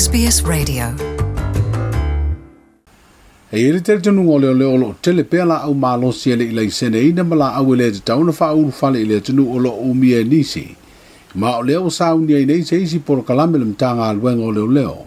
SBS 0.00 0.36
Radio. 0.52 0.84
Hei 3.50 3.60
ere 3.70 3.80
tere 3.88 4.00
tonu 4.04 4.22
o 4.34 4.38
leo 4.42 4.52
leo 4.60 4.76
lo 4.82 4.88
tele 5.04 5.24
pea 5.32 5.44
la 5.50 5.58
au 5.66 5.74
malosi 5.74 6.30
ele 6.34 6.44
ilai 6.50 6.70
sene 6.78 7.02
ina 7.08 7.22
ma 7.24 7.36
la 7.42 7.48
au 7.58 7.74
ele 7.74 7.88
te 7.96 8.00
tauna 8.10 8.32
wha 8.40 8.48
uru 8.60 8.72
fale 8.78 9.02
ele 9.04 9.18
tonu 9.26 9.44
o 9.54 9.58
lo 9.58 9.70
o 9.70 9.86
oh, 9.90 9.94
mia 9.94 10.22
nisi. 10.24 10.64
Ma 11.34 11.56
o 11.58 11.62
leo 11.62 11.90
sa 11.90 12.08
unia 12.14 12.38
i 12.40 12.46
nei 12.48 12.64
se 12.64 12.80
isi 12.82 12.98
poro 12.98 13.22
kalame 13.22 13.58
le 13.58 13.64
mtanga 13.64 14.08
aluenga 14.10 14.44
o 14.44 14.50
leo 14.56 14.66
leo. 14.76 14.98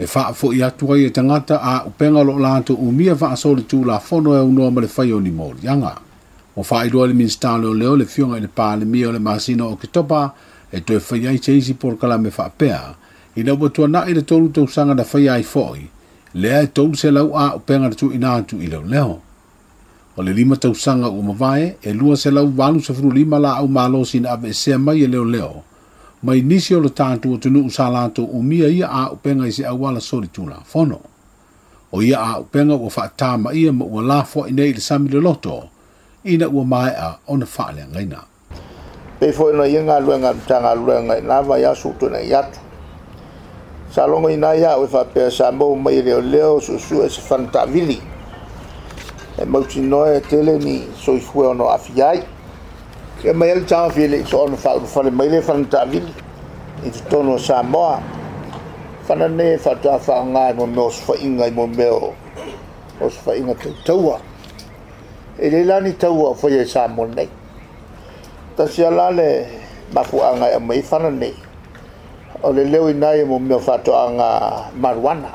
E 0.00 0.06
wha 0.14 0.32
fo 0.32 0.52
i 0.52 0.62
atua 0.62 0.94
ah. 0.94 0.98
i 0.98 1.04
e 1.04 1.10
tangata 1.10 1.60
a 1.62 1.74
upenga 1.86 2.22
lo 2.24 2.38
lanto 2.38 2.74
umia 2.74 3.14
wha 3.20 3.30
asole 3.36 3.60
tū 3.70 3.84
la 3.84 3.98
fono 3.98 4.34
e 4.36 4.40
unoa 4.40 4.70
ma 4.70 4.80
le 4.80 4.90
whaio 4.96 5.20
ni 5.20 5.30
mori 5.30 5.68
anga. 5.68 5.94
O 6.56 6.64
wha 6.70 6.84
i 6.86 6.90
le 6.90 7.14
minsta 7.14 7.58
leo 7.58 7.72
leo 7.74 7.94
le 7.96 8.04
fionga 8.04 8.38
i 8.42 8.48
pā 8.56 8.74
le 8.80 8.84
mia 8.84 9.08
o 9.08 9.12
le 9.12 9.18
masino 9.18 9.68
o 9.70 9.76
kitopa 9.76 10.32
e 10.72 10.76
ah. 10.78 10.80
toi 10.80 10.96
whaiai 10.98 11.38
se 11.44 11.56
isi 11.56 11.74
poro 11.74 11.96
kalame 11.96 12.32
wha 12.38 12.48
pea. 12.50 12.82
i 13.38 13.42
lau 13.46 13.54
matua 13.56 13.88
na 13.88 14.00
i 14.06 14.14
le 14.14 14.22
tolu 14.22 14.48
tausaga 14.50 14.94
na 14.98 15.04
faia 15.06 15.34
ai 15.38 15.42
fo'i 15.54 15.82
lea 16.42 16.58
e 16.62 16.66
tolu 16.76 16.92
se 16.98 17.08
lau 17.14 17.28
a 17.38 17.44
o 17.54 17.58
pega 17.66 17.86
le 17.88 17.94
tuuina 17.94 18.28
atu 18.34 18.56
i 18.58 18.66
lau 18.66 18.82
leho 18.82 19.16
o 20.18 20.22
le 20.22 20.32
lima 20.32 20.56
tausaga 20.56 21.06
ua 21.08 21.22
mavae 21.30 21.76
e 21.86 21.92
lua 21.94 22.16
se 22.16 22.30
lau 22.30 22.50
valu 22.50 22.82
sefulu 22.82 23.10
lima 23.14 23.38
la 23.38 23.52
au 23.62 23.68
malo 23.68 24.02
sina 24.04 24.30
ave 24.34 24.48
esea 24.48 24.78
mai 24.78 25.04
e 25.04 25.06
leoleo 25.06 25.62
mai 26.22 26.42
nisi 26.42 26.74
o 26.74 26.80
le 26.80 26.90
tatou 26.90 27.34
atunuu 27.34 27.70
sa 27.70 27.88
latou 27.90 28.24
umia 28.26 28.68
ia 28.68 28.88
a 28.90 29.10
upega 29.12 29.46
i 29.46 29.52
se 29.52 29.62
auala 29.66 30.00
soli 30.00 30.26
tulafono 30.28 30.98
o 31.94 32.02
ia 32.02 32.18
a 32.18 32.32
upega 32.42 32.74
ua 32.74 32.90
faatā 32.90 33.38
ma 33.38 33.54
ia 33.54 33.70
ma 33.72 33.84
ua 33.84 34.02
la 34.02 34.18
foaʻi 34.24 34.50
nei 34.54 34.70
i 34.70 34.72
le 34.74 34.80
sami 34.80 35.08
le 35.08 35.20
loto 35.20 35.64
ina 36.24 36.48
ua 36.50 36.64
maeʻa 36.74 37.08
ona 37.30 37.46
faaleagaina 37.46 38.20
pei 39.20 39.32
foi 39.32 39.52
ona 39.54 39.64
ia 39.70 39.82
galuega 39.86 40.34
tagaluega 40.48 41.14
i 41.18 41.22
lava 41.22 41.54
iā 41.62 41.70
suutuenei 41.74 42.34
atu 42.34 42.66
salongo 43.90 44.28
ina 44.28 44.52
ya 44.52 44.76
we 44.76 44.84
fa 44.86 45.04
pe 45.04 45.30
sa 45.32 45.50
mo 45.50 45.72
e 45.72 45.78
e 45.78 45.80
mai 45.82 46.00
le 46.04 46.20
le 46.20 46.60
su 46.60 46.76
su 46.78 47.00
es 47.00 47.16
fantavili 47.16 47.96
e 49.40 49.44
mo 49.46 49.64
ci 49.66 49.80
no 49.80 50.04
e 50.04 50.20
tele 50.20 50.58
ni 50.60 50.84
so 50.94 51.14
i 51.16 51.20
fu 51.20 51.40
no 51.54 51.70
afiai 51.72 52.20
che 53.22 53.32
mai 53.32 53.56
il 53.56 53.64
chan 53.64 53.90
fili 53.90 54.22
so 54.26 54.42
on 54.44 54.54
fa 54.56 54.78
fa 54.84 55.02
le 55.02 55.10
mai 55.10 55.30
le 55.30 55.40
fantavili 55.40 56.12
e 56.84 56.90
tutto 56.90 57.22
no 57.22 57.38
sa 57.38 57.62
mo 57.62 57.98
fa 59.04 59.14
na 59.14 59.26
ne 59.26 59.56
fa 59.56 59.74
ta 59.76 59.96
fa 59.98 60.20
nga 60.22 60.52
mo 60.52 60.66
mo 60.66 60.90
fa 60.90 61.14
inga 61.16 61.50
mo 61.50 61.66
meo 61.66 62.12
o 63.00 63.08
fa 63.08 63.34
inga 63.34 63.54
te 63.54 63.72
tua 63.86 64.20
e, 65.38 65.46
e 65.46 65.48
le 65.50 65.64
la 65.64 65.80
ni 65.80 65.96
tua 65.96 66.34
fo 66.34 66.48
ye 66.50 66.66
sa 66.66 66.88
mo 66.88 67.06
ne 67.06 67.26
ta 68.54 68.66
sia 68.68 68.90
la 68.90 69.08
le 69.10 69.48
ma 69.94 70.02
fu 70.04 70.20
anga 70.20 70.52
e 70.52 70.58
mai 70.58 70.82
fa 70.82 70.98
na 70.98 71.08
ne 71.08 71.46
o 72.42 72.50
le 72.52 72.64
leo 72.64 72.88
inai 72.92 73.20
e 73.20 73.24
mo 73.24 73.38
mea 73.38 73.56
whatoanga 73.56 74.70
maruana. 74.78 75.32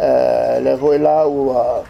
eh, 0.02 0.60
le 0.62 0.74
hoi 0.80 0.98
la 0.98 1.26
ua 1.26 1.84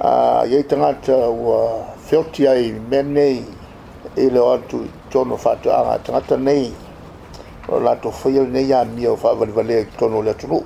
uh, 0.00 0.44
iei 0.46 0.64
tangata 0.66 1.16
ua 1.16 1.86
whilti 2.10 2.46
ai 2.46 2.74
me 2.90 3.02
nei 3.02 3.44
i 4.16 4.28
le 4.30 4.38
atu 4.54 4.84
tono 5.08 5.38
whatoanga 5.42 5.98
tangata 6.04 6.36
nei 6.36 6.74
o 7.68 7.78
lato 7.80 8.10
whaile 8.22 8.46
nei 8.46 8.72
a 8.72 8.84
mea 8.84 9.10
o 9.10 9.18
whaavalivale 9.20 9.86
ki 9.88 9.96
tono 9.96 10.20
le 10.22 10.30
atunu. 10.30 10.62